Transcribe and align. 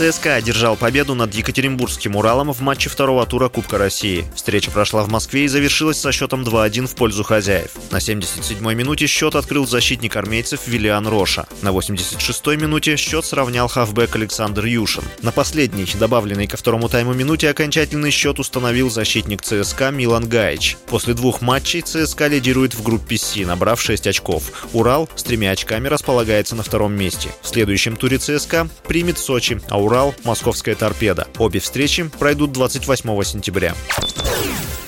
ЦСКА 0.00 0.36
одержал 0.36 0.76
победу 0.76 1.14
над 1.14 1.34
Екатеринбургским 1.34 2.16
«Уралом» 2.16 2.54
в 2.54 2.60
матче 2.62 2.88
второго 2.88 3.26
тура 3.26 3.50
Кубка 3.50 3.76
России. 3.76 4.24
Встреча 4.34 4.70
прошла 4.70 5.02
в 5.02 5.10
Москве 5.10 5.44
и 5.44 5.46
завершилась 5.46 6.00
со 6.00 6.10
счетом 6.10 6.42
2-1 6.42 6.86
в 6.86 6.94
пользу 6.94 7.22
хозяев. 7.22 7.72
На 7.90 7.98
77-й 7.98 8.74
минуте 8.74 9.06
счет 9.06 9.34
открыл 9.34 9.66
защитник 9.66 10.16
армейцев 10.16 10.66
Виллиан 10.66 11.06
Роша. 11.06 11.46
На 11.60 11.68
86-й 11.68 12.56
минуте 12.56 12.96
счет 12.96 13.26
сравнял 13.26 13.68
хавбек 13.68 14.16
Александр 14.16 14.64
Юшин. 14.64 15.04
На 15.20 15.32
последней, 15.32 15.86
добавленной 15.98 16.46
ко 16.46 16.56
второму 16.56 16.88
тайму 16.88 17.12
минуте, 17.12 17.50
окончательный 17.50 18.10
счет 18.10 18.38
установил 18.38 18.88
защитник 18.88 19.42
ЦСКА 19.42 19.90
Милан 19.90 20.26
Гаич. 20.26 20.78
После 20.86 21.12
двух 21.12 21.42
матчей 21.42 21.82
ЦСКА 21.82 22.28
лидирует 22.28 22.72
в 22.72 22.82
группе 22.82 23.18
С, 23.18 23.36
набрав 23.36 23.82
6 23.82 24.06
очков. 24.06 24.66
«Урал» 24.72 25.10
с 25.14 25.22
тремя 25.24 25.50
очками 25.50 25.88
располагается 25.88 26.56
на 26.56 26.62
втором 26.62 26.94
месте. 26.94 27.28
В 27.42 27.48
следующем 27.48 27.96
туре 27.96 28.16
ЦСКА 28.16 28.66
примет 28.88 29.18
Сочи, 29.18 29.60
а 29.68 29.78
«Урал»— 29.78 29.89
«Московская 30.24 30.74
торпеда». 30.74 31.26
Обе 31.38 31.58
встречи 31.58 32.08
пройдут 32.18 32.52
28 32.52 33.24
сентября. 33.24 33.74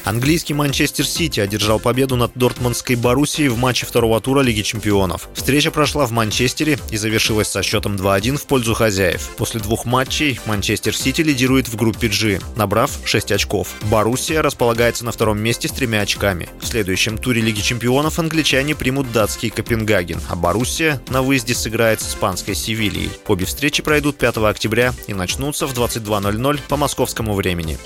Английский 0.05 0.53
Манчестер 0.53 1.07
Сити 1.07 1.39
одержал 1.39 1.79
победу 1.79 2.17
над 2.17 2.33
Дортмундской 2.35 2.97
Боруссией 2.97 3.49
в 3.49 3.57
матче 3.57 3.87
второго 3.87 4.21
тура 4.21 4.41
Лиги 4.41 4.63
Чемпионов. 4.63 5.29
Встреча 5.35 5.71
прошла 5.71 6.07
в 6.07 6.11
Манчестере 6.11 6.79
и 6.91 6.97
завершилась 6.97 7.49
со 7.49 7.63
счетом 7.63 7.95
2-1 7.95 8.37
в 8.37 8.47
пользу 8.47 8.75
хозяев. 8.75 9.31
После 9.37 9.61
двух 9.61 9.85
матчей 9.85 10.41
Манчестер 10.47 10.97
Сити 10.97 11.21
лидирует 11.21 11.69
в 11.69 11.77
группе 11.77 12.09
G, 12.09 12.41
набрав 12.57 12.91
6 13.05 13.31
очков. 13.33 13.69
Боруссия 13.83 14.43
располагается 14.43 15.05
на 15.05 15.13
втором 15.13 15.39
месте 15.39 15.69
с 15.69 15.73
тремя 15.73 16.01
очками. 16.01 16.49
В 16.61 16.67
следующем 16.67 17.17
туре 17.17 17.41
Лиги 17.41 17.61
Чемпионов 17.61 18.19
англичане 18.19 18.75
примут 18.75 19.13
датский 19.13 19.51
Копенгаген, 19.51 20.21
а 20.29 20.35
Боруссия 20.35 21.01
на 21.11 21.23
выезде 21.23 21.55
сыграет 21.55 22.01
с 22.01 22.09
испанской 22.11 22.57
Севильей. 22.57 23.11
Обе 23.29 23.47
встречи 23.47 23.83
пройдут 23.83 24.19
5 24.19 24.39
октября 24.39 24.93
и 25.07 25.15
начнутся 25.15 25.69
в 25.69 25.73
22.00 25.73 26.61
по 26.69 26.77
московскому 26.77 27.35
времени. 27.35 27.79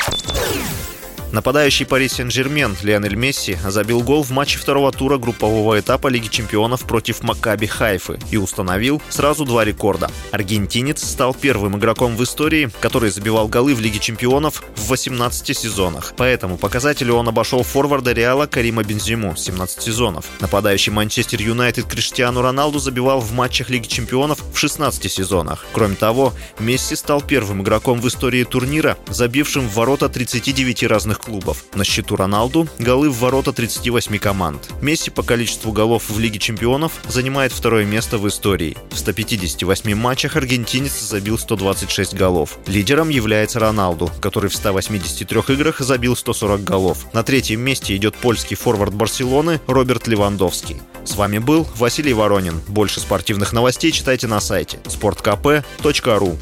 Нападающий 1.36 1.84
Пари 1.84 2.08
Сен-Жермен 2.08 2.78
Лионель 2.80 3.14
Месси 3.14 3.58
забил 3.62 4.00
гол 4.00 4.22
в 4.22 4.30
матче 4.30 4.58
второго 4.58 4.90
тура 4.90 5.18
группового 5.18 5.78
этапа 5.78 6.08
Лиги 6.08 6.28
чемпионов 6.28 6.86
против 6.86 7.22
Макаби 7.22 7.66
Хайфы 7.66 8.18
и 8.30 8.38
установил 8.38 9.02
сразу 9.10 9.44
два 9.44 9.62
рекорда. 9.62 10.10
Аргентинец 10.32 11.04
стал 11.04 11.34
первым 11.34 11.76
игроком 11.76 12.16
в 12.16 12.24
истории, 12.24 12.70
который 12.80 13.10
забивал 13.10 13.48
голы 13.48 13.74
в 13.74 13.80
Лиге 13.80 13.98
чемпионов 13.98 14.64
в 14.76 14.88
18 14.88 15.54
сезонах. 15.54 16.14
По 16.16 16.22
этому 16.22 16.56
показателю 16.56 17.16
он 17.16 17.28
обошел 17.28 17.62
форварда 17.62 18.12
Реала 18.12 18.46
Карима 18.46 18.82
Бензиму 18.82 19.36
17 19.36 19.82
сезонов. 19.82 20.24
Нападающий 20.40 20.90
Манчестер 20.90 21.42
Юнайтед 21.42 21.84
Криштиану 21.84 22.40
Роналду 22.40 22.78
забивал 22.78 23.20
в 23.20 23.34
матчах 23.34 23.68
Лиги 23.68 23.88
чемпионов 23.88 24.38
в 24.54 24.56
16 24.56 25.12
сезонах. 25.12 25.66
Кроме 25.74 25.96
того, 25.96 26.32
Месси 26.58 26.96
стал 26.96 27.20
первым 27.20 27.60
игроком 27.60 28.00
в 28.00 28.08
истории 28.08 28.44
турнира, 28.44 28.96
забившим 29.10 29.68
в 29.68 29.74
ворота 29.74 30.08
39 30.08 30.84
разных 30.84 31.25
клубов. 31.26 31.64
На 31.74 31.84
счету 31.84 32.16
Роналду 32.16 32.68
голы 32.78 33.10
в 33.10 33.18
ворота 33.18 33.52
38 33.52 34.18
команд. 34.18 34.70
Месси 34.80 35.10
по 35.10 35.22
количеству 35.22 35.72
голов 35.72 36.08
в 36.08 36.18
Лиге 36.18 36.38
чемпионов 36.38 36.92
занимает 37.08 37.52
второе 37.52 37.84
место 37.84 38.16
в 38.18 38.26
истории. 38.28 38.76
В 38.90 38.98
158 38.98 39.94
матчах 39.94 40.36
аргентинец 40.36 40.98
забил 41.00 41.38
126 41.38 42.14
голов. 42.14 42.58
Лидером 42.66 43.08
является 43.08 43.58
Роналду, 43.58 44.10
который 44.20 44.48
в 44.48 44.54
183 44.54 45.40
играх 45.48 45.80
забил 45.80 46.16
140 46.16 46.62
голов. 46.62 47.12
На 47.12 47.22
третьем 47.22 47.60
месте 47.60 47.96
идет 47.96 48.14
польский 48.16 48.56
форвард 48.56 48.94
Барселоны 48.94 49.60
Роберт 49.66 50.06
Левандовский. 50.06 50.80
С 51.04 51.16
вами 51.16 51.38
был 51.38 51.66
Василий 51.76 52.14
Воронин. 52.14 52.60
Больше 52.68 53.00
спортивных 53.00 53.52
новостей 53.52 53.90
читайте 53.90 54.26
на 54.28 54.40
сайте 54.40 54.78
sportkp.ru 54.84 56.38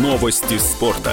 Новости 0.00 0.58
спорта. 0.58 1.12